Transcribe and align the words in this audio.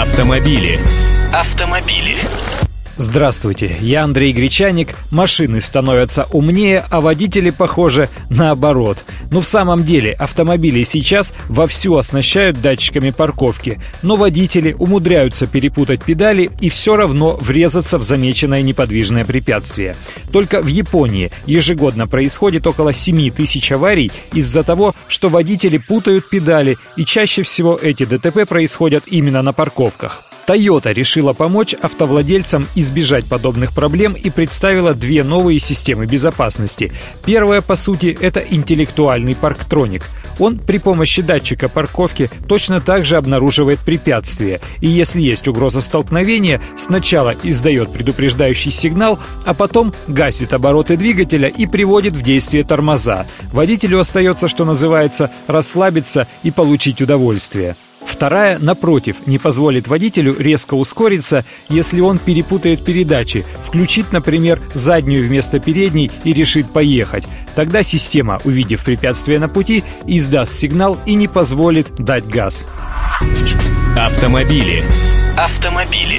Автомобили. 0.00 0.78
Автомобили. 1.34 2.67
Здравствуйте, 3.00 3.76
я 3.80 4.02
Андрей 4.02 4.32
Гречаник. 4.32 4.96
Машины 5.12 5.60
становятся 5.60 6.26
умнее, 6.32 6.84
а 6.90 7.00
водители, 7.00 7.50
похоже, 7.50 8.08
наоборот. 8.28 9.04
Но 9.30 9.40
в 9.40 9.46
самом 9.46 9.84
деле 9.84 10.14
автомобили 10.14 10.82
сейчас 10.82 11.32
вовсю 11.48 11.96
оснащают 11.96 12.60
датчиками 12.60 13.10
парковки, 13.10 13.80
но 14.02 14.16
водители 14.16 14.74
умудряются 14.76 15.46
перепутать 15.46 16.02
педали 16.02 16.50
и 16.60 16.68
все 16.70 16.96
равно 16.96 17.38
врезаться 17.40 17.98
в 17.98 18.02
замеченное 18.02 18.62
неподвижное 18.62 19.24
препятствие. 19.24 19.94
Только 20.32 20.60
в 20.60 20.66
Японии 20.66 21.30
ежегодно 21.46 22.08
происходит 22.08 22.66
около 22.66 22.92
7 22.92 23.30
тысяч 23.30 23.70
аварий 23.70 24.10
из-за 24.32 24.64
того, 24.64 24.92
что 25.06 25.28
водители 25.28 25.78
путают 25.78 26.28
педали, 26.28 26.78
и 26.96 27.04
чаще 27.04 27.44
всего 27.44 27.78
эти 27.80 28.04
ДТП 28.04 28.44
происходят 28.48 29.04
именно 29.06 29.42
на 29.42 29.52
парковках. 29.52 30.27
Toyota 30.48 30.94
решила 30.94 31.34
помочь 31.34 31.74
автовладельцам 31.74 32.66
избежать 32.74 33.26
подобных 33.26 33.74
проблем 33.74 34.14
и 34.14 34.30
представила 34.30 34.94
две 34.94 35.22
новые 35.22 35.58
системы 35.58 36.06
безопасности. 36.06 36.90
Первая, 37.26 37.60
по 37.60 37.76
сути, 37.76 38.16
это 38.18 38.40
интеллектуальный 38.40 39.36
парктроник. 39.36 40.08
Он 40.38 40.58
при 40.58 40.78
помощи 40.78 41.20
датчика 41.20 41.68
парковки 41.68 42.30
точно 42.48 42.80
так 42.80 43.04
же 43.04 43.16
обнаруживает 43.16 43.80
препятствия, 43.80 44.60
и 44.80 44.88
если 44.88 45.20
есть 45.20 45.48
угроза 45.48 45.82
столкновения, 45.82 46.62
сначала 46.78 47.34
издает 47.42 47.92
предупреждающий 47.92 48.70
сигнал, 48.70 49.18
а 49.44 49.52
потом 49.52 49.92
гасит 50.06 50.54
обороты 50.54 50.96
двигателя 50.96 51.48
и 51.48 51.66
приводит 51.66 52.16
в 52.16 52.22
действие 52.22 52.64
тормоза. 52.64 53.26
Водителю 53.52 54.00
остается, 54.00 54.48
что 54.48 54.64
называется, 54.64 55.30
расслабиться 55.46 56.26
и 56.42 56.50
получить 56.50 57.02
удовольствие. 57.02 57.76
Вторая, 58.18 58.58
напротив, 58.58 59.18
не 59.26 59.38
позволит 59.38 59.86
водителю 59.86 60.34
резко 60.36 60.74
ускориться, 60.74 61.44
если 61.68 62.00
он 62.00 62.18
перепутает 62.18 62.84
передачи, 62.84 63.44
включит, 63.64 64.10
например, 64.10 64.60
заднюю 64.74 65.24
вместо 65.24 65.60
передней 65.60 66.10
и 66.24 66.32
решит 66.32 66.68
поехать. 66.68 67.22
Тогда 67.54 67.84
система, 67.84 68.40
увидев 68.42 68.84
препятствие 68.84 69.38
на 69.38 69.48
пути, 69.48 69.84
издаст 70.04 70.58
сигнал 70.58 70.98
и 71.06 71.14
не 71.14 71.28
позволит 71.28 71.94
дать 71.94 72.26
газ. 72.26 72.66
Автомобили. 73.96 74.82
Автомобили. 75.36 76.18